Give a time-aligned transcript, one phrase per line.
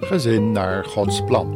[0.00, 1.52] Gezin naar Gods plan.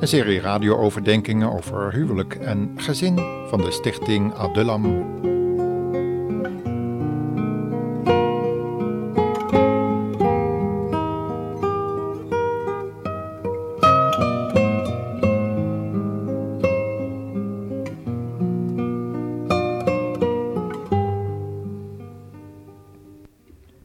[0.00, 3.18] Een serie radio-overdenkingen over huwelijk en gezin
[3.48, 5.18] van de stichting Adullam.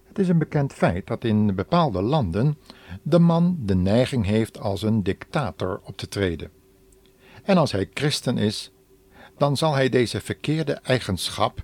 [0.08, 2.58] Het is een bekend feit dat in bepaalde landen
[3.16, 6.52] de man de neiging heeft als een dictator op te treden.
[7.44, 8.72] En als hij christen is,
[9.38, 11.64] dan zal hij deze verkeerde eigenschap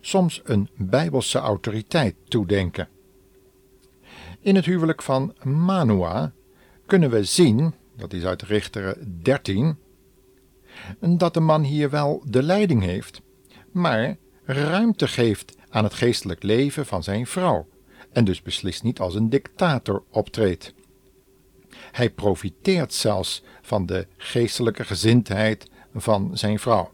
[0.00, 2.88] soms een bijbelse autoriteit toedenken.
[4.40, 6.32] In het huwelijk van Manoa
[6.86, 9.76] kunnen we zien, dat is uit Richteren 13,
[11.00, 13.20] dat de man hier wel de leiding heeft,
[13.72, 17.66] maar ruimte geeft aan het geestelijk leven van zijn vrouw
[18.12, 20.74] en dus beslist niet als een dictator optreedt.
[21.92, 26.90] Hij profiteert zelfs van de geestelijke gezindheid van zijn vrouw.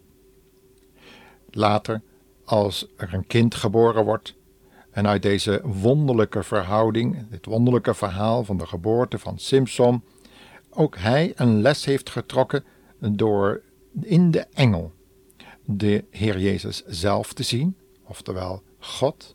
[1.50, 2.02] Later,
[2.44, 4.34] als er een kind geboren wordt,
[4.90, 10.02] en uit deze wonderlijke verhouding, dit wonderlijke verhaal van de geboorte van Simson,
[10.70, 12.64] ook hij een les heeft getrokken
[12.98, 13.62] door
[14.02, 14.92] in de engel
[15.64, 19.34] de Heer Jezus zelf te zien, oftewel God,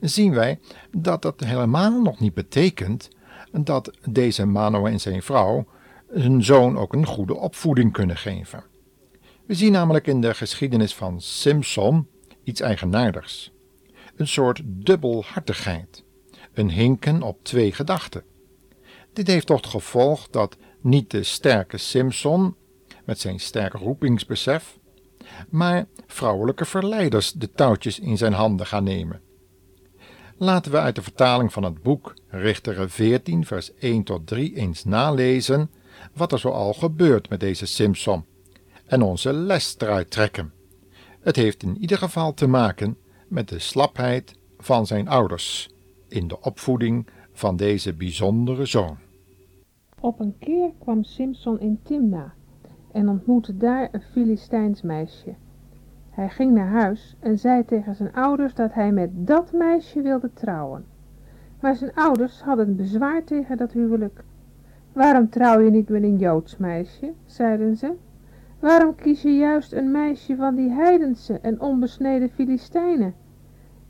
[0.00, 0.58] zien wij
[0.90, 3.08] dat dat helemaal nog niet betekent
[3.50, 5.66] dat deze Manoah en zijn vrouw
[6.08, 8.64] hun zoon ook een goede opvoeding kunnen geven.
[9.46, 12.08] We zien namelijk in de geschiedenis van Simson
[12.44, 13.52] iets eigenaardigs.
[14.16, 16.04] Een soort dubbelhartigheid,
[16.52, 18.24] een hinken op twee gedachten.
[19.12, 22.56] Dit heeft tot gevolg dat niet de sterke Simson,
[23.04, 24.78] met zijn sterk roepingsbesef,
[25.48, 29.20] maar vrouwelijke verleiders de touwtjes in zijn handen gaan nemen.
[30.38, 34.84] Laten we uit de vertaling van het boek Richteren 14, vers 1 tot 3 eens
[34.84, 35.70] nalezen
[36.14, 38.24] wat er zoal gebeurt met deze Simson
[38.86, 40.52] en onze les eruit trekken.
[41.20, 42.96] Het heeft in ieder geval te maken
[43.28, 45.70] met de slapheid van zijn ouders
[46.08, 48.98] in de opvoeding van deze bijzondere zoon.
[50.00, 52.34] Op een keer kwam Simson in Timna
[52.92, 55.34] en ontmoette daar een Filistijns meisje.
[56.16, 60.30] Hij ging naar huis en zei tegen zijn ouders dat hij met dat meisje wilde
[60.32, 60.84] trouwen.
[61.60, 64.24] Maar zijn ouders hadden bezwaar tegen dat huwelijk.
[64.92, 67.92] Waarom trouw je niet met een Joods meisje, zeiden ze.
[68.60, 73.14] Waarom kies je juist een meisje van die heidense en onbesneden Filistijnen?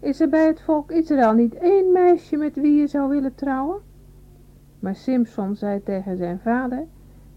[0.01, 3.79] Is er bij het volk Israël niet één meisje met wie je zou willen trouwen?
[4.79, 6.85] Maar Simson zei tegen zijn vader,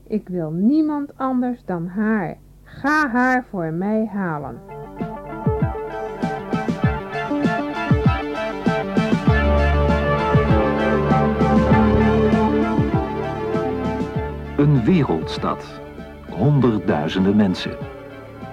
[0.03, 2.37] ik wil niemand anders dan haar.
[2.77, 4.59] Ga haar voor mij halen.
[14.57, 15.65] Een wereldstad.
[16.29, 17.77] Honderdduizenden mensen.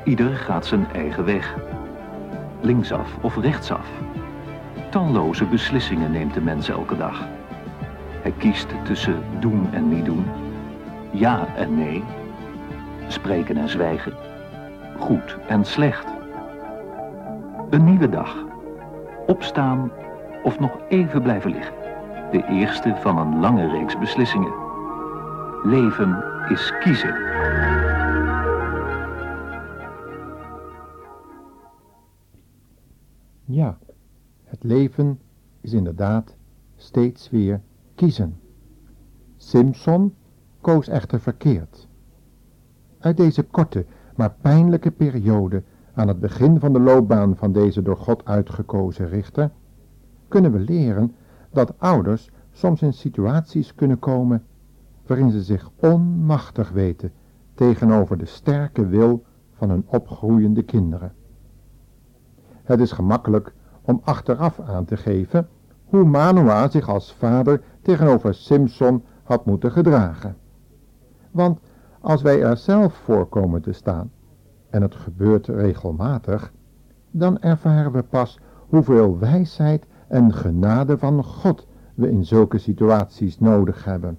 [0.05, 1.55] Ieder gaat zijn eigen weg.
[2.61, 3.87] Linksaf of rechtsaf.
[4.91, 7.27] Talloze beslissingen neemt de mens elke dag.
[8.23, 10.25] Hij kiest tussen doen en niet doen.
[11.11, 12.05] Ja en nee.
[13.09, 14.13] Spreken en zwijgen.
[14.99, 16.07] Goed en slecht.
[17.71, 18.45] Een nieuwe dag.
[19.27, 19.91] Opstaan
[20.43, 21.75] of nog even blijven liggen.
[22.31, 24.53] De eerste van een lange reeks beslissingen.
[25.63, 27.15] Leven is kiezen.
[33.45, 33.79] Ja,
[34.45, 35.21] het leven
[35.61, 36.37] is inderdaad
[36.77, 37.61] steeds weer
[37.95, 38.41] kiezen.
[39.37, 40.15] Simpson
[40.61, 41.89] koos echter verkeerd.
[42.99, 43.85] Uit deze korte,
[44.17, 45.63] maar pijnlijke periode
[45.95, 49.51] aan het begin van de loopbaan van deze door God uitgekozen richter,
[50.29, 51.15] kunnen we leren
[51.53, 54.45] dat ouders soms in situaties kunnen komen
[55.07, 57.13] waarin ze zich onmachtig weten
[57.55, 61.13] tegenover de sterke wil van hun opgroeiende kinderen.
[62.63, 65.49] Het is gemakkelijk om achteraf aan te geven
[65.85, 70.37] hoe Manoah zich als vader tegenover Simson had moeten gedragen.
[71.31, 71.61] Want
[72.07, 74.11] als wij er zelf voor komen te staan,
[74.71, 76.53] en het gebeurt regelmatig,
[77.11, 78.39] dan ervaren we pas
[78.69, 84.19] hoeveel wijsheid en genade van God we in zulke situaties nodig hebben.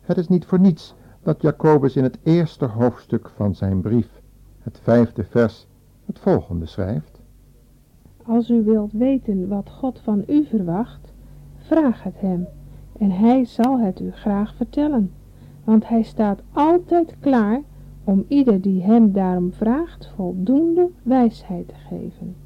[0.00, 4.20] Het is niet voor niets dat Jacobus in het eerste hoofdstuk van zijn brief,
[4.58, 5.68] het vijfde vers,
[6.04, 7.20] het volgende schrijft.
[8.22, 11.12] Als u wilt weten wat God van u verwacht,
[11.56, 12.46] vraag het hem
[12.98, 15.10] en hij zal het u graag vertellen,
[15.66, 17.62] want hij staat altijd klaar
[18.04, 22.45] om ieder die hem daarom vraagt voldoende wijsheid te geven.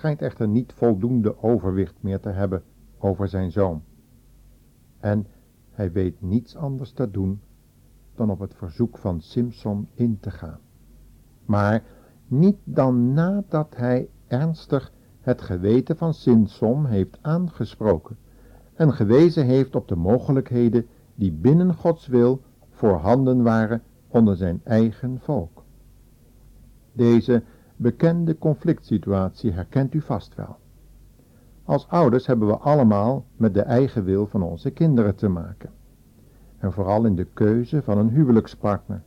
[0.00, 2.62] Schijnt echter niet voldoende overwicht meer te hebben
[2.98, 3.82] over zijn zoon.
[4.98, 5.26] En
[5.70, 7.40] hij weet niets anders te doen
[8.14, 10.58] dan op het verzoek van Simson in te gaan.
[11.44, 11.82] Maar
[12.26, 18.16] niet dan nadat hij ernstig het geweten van Simson heeft aangesproken
[18.74, 25.18] en gewezen heeft op de mogelijkheden die binnen Gods wil voorhanden waren onder zijn eigen
[25.20, 25.64] volk.
[26.92, 27.42] Deze
[27.80, 30.56] bekende conflict situatie herkent u vast wel.
[31.64, 35.70] Als ouders hebben we allemaal met de eigen wil van onze kinderen te maken.
[36.58, 39.02] En vooral in de keuze van een huwelijkspartner.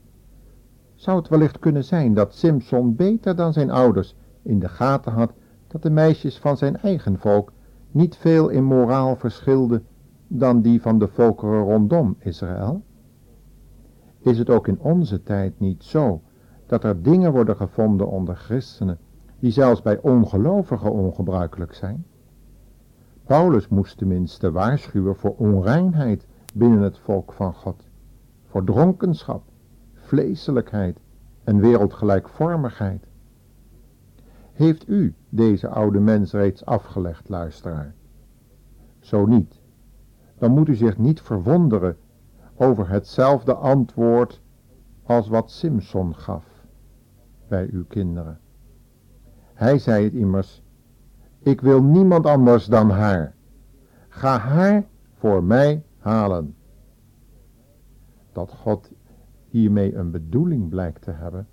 [0.95, 5.33] Zou het wellicht kunnen zijn dat Simpson beter dan zijn ouders in de gaten had
[5.67, 7.51] dat de meisjes van zijn eigen volk
[7.91, 9.85] niet veel in moraal verschilden
[10.27, 12.83] dan die van de volkeren rondom Israël?
[14.19, 16.21] Is het ook in onze tijd niet zo
[16.73, 18.97] dat er dingen worden gevonden onder christenen
[19.39, 22.05] die zelfs bij ongelovigen ongebruikelijk zijn?
[23.25, 27.87] Paulus moest tenminste waarschuwen voor onreinheid binnen het volk van God,
[28.45, 29.43] voor dronkenschap,
[29.93, 30.99] vleeselijkheid
[31.43, 33.07] en wereldgelijkvormigheid.
[34.53, 37.93] Heeft u deze oude mens reeds afgelegd, luisteraar?
[38.99, 39.59] Zo niet,
[40.37, 41.97] dan moet u zich niet verwonderen
[42.55, 44.41] over hetzelfde antwoord
[45.03, 46.52] als wat Simson gaf
[47.53, 48.39] bij uw kinderen.
[49.53, 50.63] Hij zei het immers,
[51.39, 53.35] ik wil niemand anders dan haar.
[54.09, 56.55] Ga haar voor mij halen.
[58.31, 58.91] Dat God
[59.47, 61.47] hiermee een bedoeling blijkt te hebben,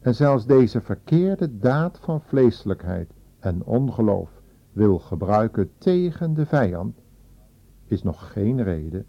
[0.00, 4.30] en zelfs deze verkeerde daad van vleeselijkheid en ongeloof
[4.72, 7.00] wil gebruiken tegen de vijand,
[7.84, 9.06] is nog geen reden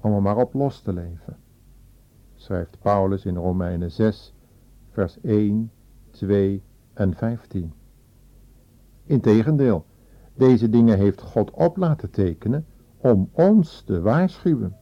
[0.00, 1.36] om er maar op los te leven.
[2.34, 4.34] Schrijft Paulus in Romeinen 6,
[4.90, 5.70] vers 1,
[6.18, 6.62] 2
[6.94, 7.72] en 15.
[9.04, 9.84] Integendeel,
[10.34, 14.76] deze dingen heeft God op laten tekenen om ons te waarschuwen,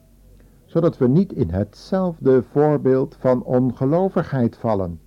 [0.65, 4.99] zodat we niet in hetzelfde voorbeeld van ongelovigheid vallen.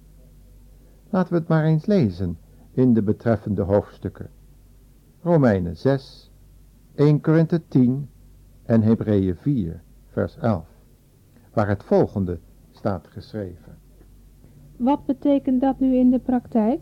[1.08, 2.38] Laten we het maar eens lezen
[2.70, 4.30] in de betreffende hoofdstukken.
[5.22, 6.30] Romeinen 6,
[6.94, 8.08] 1 Korinthe 10
[8.62, 10.66] en Hebreeën 4, vers 11,
[11.52, 12.38] waar het volgende
[12.70, 13.78] staat geschreven.
[14.80, 16.80] Wat betekent dat nu in de praktijk?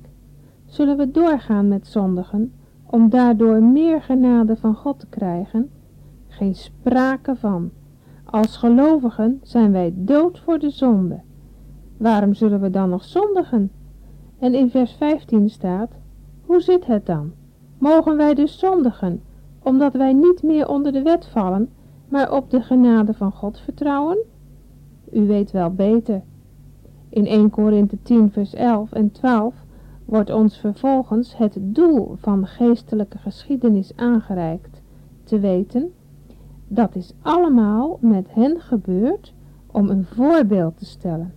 [0.67, 2.53] Zullen we doorgaan met zondigen,
[2.87, 5.71] om daardoor meer genade van God te krijgen?
[6.27, 7.71] Geen sprake van.
[8.25, 11.21] Als gelovigen zijn wij dood voor de zonde.
[11.97, 13.71] Waarom zullen we dan nog zondigen?
[14.39, 15.91] En in vers 15 staat,
[16.45, 17.33] hoe zit het dan?
[17.79, 19.23] Mogen wij dus zondigen,
[19.63, 21.69] omdat wij niet meer onder de wet vallen,
[22.09, 24.19] maar op de genade van God vertrouwen?
[25.13, 26.23] U weet wel beter.
[27.09, 29.55] In 1 Korinthe 10 vers 11 en 12
[30.05, 34.83] wordt ons vervolgens het doel van geestelijke geschiedenis aangereikt,
[35.25, 35.93] te weten,
[36.69, 39.35] dat is allemaal met hen gebeurd
[39.67, 41.33] om een voorbeeld te stellen.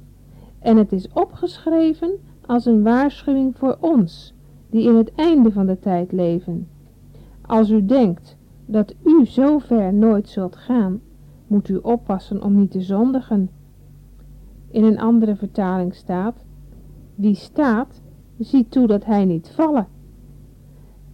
[0.60, 2.12] En het is opgeschreven
[2.46, 4.34] als een waarschuwing voor ons,
[4.70, 6.68] die in het einde van de tijd leven.
[7.42, 11.02] Als u denkt dat u zo ver nooit zult gaan,
[11.48, 13.50] moet u oppassen om niet te zondigen.
[14.72, 16.44] In een andere vertaling staat,
[17.16, 18.02] wie staat,
[18.38, 19.88] ziet toe dat hij niet vallen.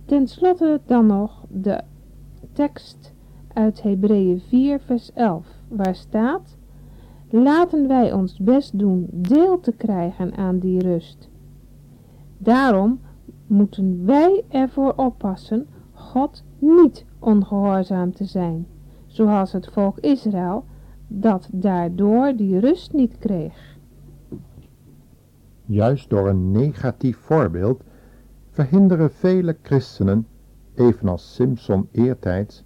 [0.06, 1.82] Ten slotte dan nog de
[2.54, 3.14] tekst
[3.54, 6.58] uit Hebreeën 4 vers 11, waar staat,
[7.30, 11.30] laten wij ons best doen deel te krijgen aan die rust.
[12.38, 13.00] Daarom
[13.48, 18.68] moeten wij ervoor oppassen God niet ongehoorzaam te zijn,
[19.06, 20.64] zoals het volk Israël,
[21.08, 23.78] dat daardoor die rust niet kreeg.
[25.66, 27.84] Juist door een negatief voorbeeld
[28.50, 30.28] verhinderen vele christenen,
[30.76, 32.64] evenals Simpson eertijds,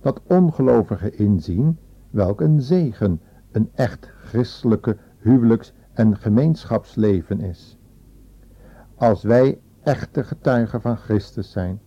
[0.00, 1.78] dat ongelovigen inzien
[2.10, 3.20] welk een zegen
[3.52, 7.78] een echt christelijke huwelijks- en gemeenschapsleven is.
[8.94, 11.80] Als wij echte getuigen van Christus zijn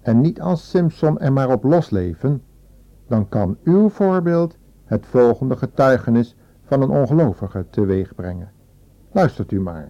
[0.00, 2.42] en niet als Simpson er maar op losleven,
[3.06, 8.50] dan kan uw voorbeeld het volgende getuigenis van een ongelovige teweeg brengen.
[9.12, 9.88] Luistert u maar.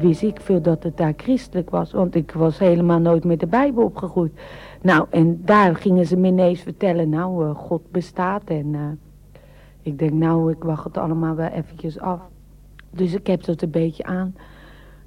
[0.00, 1.92] wist ik veel dat het daar christelijk was.
[1.92, 4.32] Want ik was helemaal nooit met de Bijbel opgegroeid.
[4.82, 8.42] Nou, en daar gingen ze me ineens vertellen, nou, uh, God bestaat.
[8.44, 8.80] En uh,
[9.82, 12.20] ik denk, nou, ik wacht het allemaal wel eventjes af.
[12.90, 14.04] Dus ik heb dat een beetje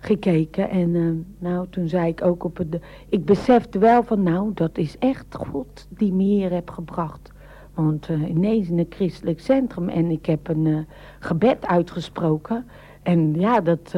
[0.04, 0.70] aangekeken.
[0.70, 2.80] En uh, nou, toen zei ik ook op het...
[3.10, 7.32] Ik besefte wel van, nou, dat is echt God die me hier heeft gebracht.
[7.74, 10.78] Want uh, ineens in een christelijk centrum en ik heb een uh,
[11.20, 12.66] gebed uitgesproken.
[13.04, 13.96] En ja, dat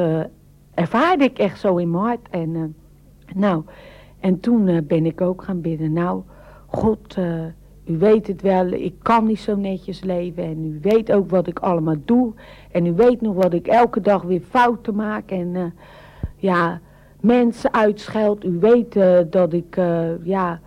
[0.73, 2.27] ervaarde ik echt zo in mijn hart.
[2.29, 2.75] En,
[3.35, 3.63] nou,
[4.19, 5.93] en toen ben ik ook gaan bidden.
[5.93, 6.21] Nou,
[6.65, 7.17] God,
[7.85, 10.43] u weet het wel, ik kan niet zo netjes leven.
[10.43, 12.33] En u weet ook wat ik allemaal doe.
[12.71, 15.31] En u weet nog wat ik elke dag weer fouten maak.
[15.31, 15.73] En
[16.35, 16.79] ja,
[17.19, 18.45] mensen uitscheld.
[18.45, 18.99] U weet
[19.29, 19.75] dat ik,
[20.23, 20.59] ja,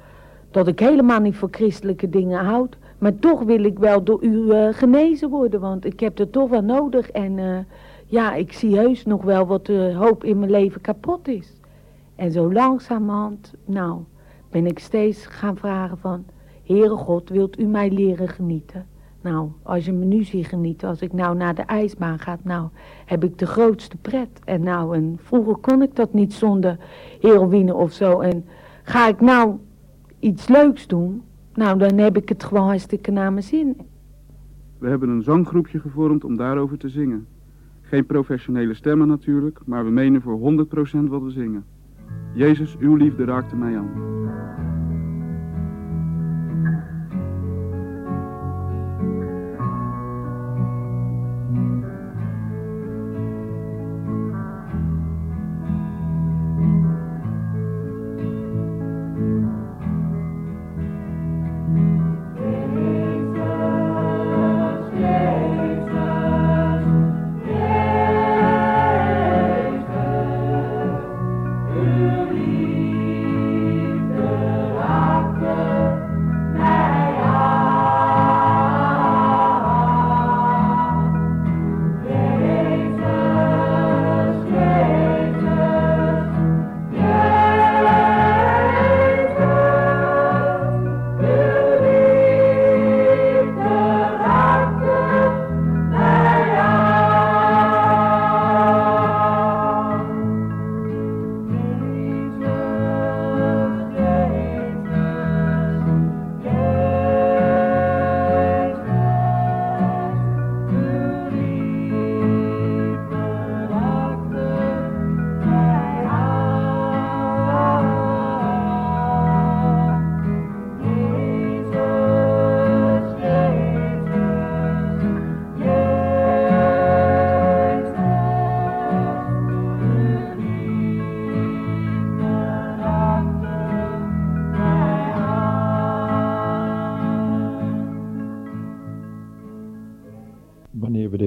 [0.50, 2.76] dat ik helemaal niet voor christelijke dingen houd.
[2.98, 6.62] Maar toch wil ik wel door u genezen worden, want ik heb het toch wel
[6.62, 7.10] nodig.
[7.10, 7.66] En
[8.06, 11.52] ja, ik zie heus nog wel wat hoop in mijn leven kapot is.
[12.16, 14.00] En zo langzamerhand, nou,
[14.50, 16.24] ben ik steeds gaan vragen van...
[16.68, 18.86] Heere God, wilt u mij leren genieten?
[19.20, 22.68] Nou, als je me nu ziet genieten, als ik nou naar de ijsbaan ga, nou,
[23.04, 24.28] heb ik de grootste pret.
[24.44, 26.76] En nou, vroeger kon ik dat niet zonder
[27.20, 28.20] heroïne of zo.
[28.20, 28.44] En
[28.82, 29.56] ga ik nou
[30.18, 31.22] iets leuks doen,
[31.54, 33.76] nou, dan heb ik het gewoon hartstikke naar mijn zin.
[34.78, 37.26] We hebben een zanggroepje gevormd om daarover te zingen.
[37.80, 41.64] Geen professionele stemmen natuurlijk, maar we menen voor 100% wat we zingen.
[42.34, 43.90] Jezus, uw liefde raakte mij aan.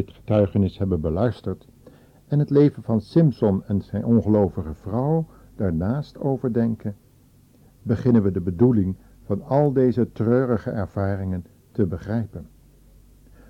[0.05, 1.67] Getuigenis hebben beluisterd
[2.27, 6.95] en het leven van Simpson en zijn ongelovige vrouw daarnaast overdenken,
[7.81, 12.47] beginnen we de bedoeling van al deze treurige ervaringen te begrijpen.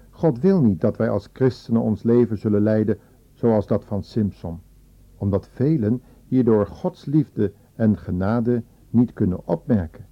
[0.09, 2.97] God wil niet dat wij als christenen ons leven zullen leiden
[3.33, 4.61] zoals dat van Simpson,
[5.17, 10.05] omdat velen hierdoor Gods liefde en genade niet kunnen opmerken,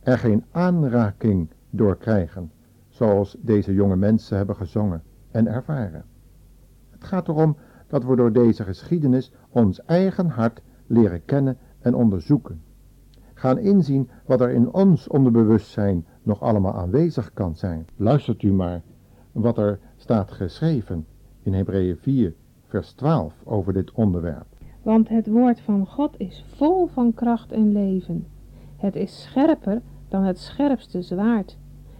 [0.00, 2.50] er geen aanraking door krijgen,
[2.88, 6.04] zoals deze jonge mensen hebben gezongen en ervaren.
[6.90, 7.56] Het gaat erom
[7.86, 12.62] dat we door deze geschiedenis ons eigen hart leren kennen en onderzoeken.
[13.34, 17.86] Gaan inzien wat er in ons onderbewustzijn nog allemaal aanwezig kan zijn.
[17.96, 18.82] Luistert u maar
[19.32, 21.06] wat er staat geschreven
[21.42, 22.34] in Hebreeën 4,
[22.66, 24.46] vers 12 over dit onderwerp.
[24.82, 28.26] Want het woord van God is vol van kracht en leven.
[28.76, 31.58] Het is scherper dan het scherpste zwaard.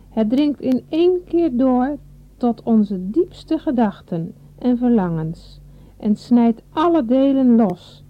[0.09, 1.99] Het dringt in één keer door
[2.41, 5.61] tot onze diepste gedachten en verlangens
[5.97, 8.05] en snijdt alle delen los.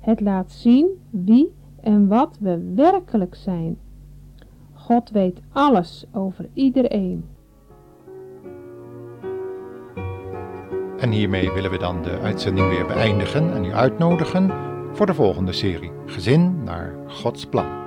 [0.00, 3.78] Het laat zien wie en wat we werkelijk zijn.
[4.72, 7.24] God weet alles over iedereen.
[10.98, 14.50] En hiermee willen we dan de uitzending weer beëindigen en u uitnodigen
[14.92, 17.85] voor de volgende serie Gezin naar Gods plan.